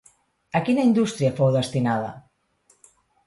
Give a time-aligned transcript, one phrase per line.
[0.59, 2.09] A quina indústria fou destinada?